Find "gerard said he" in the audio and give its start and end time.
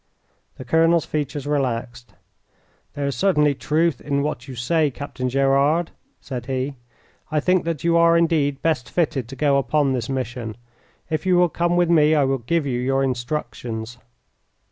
5.29-6.73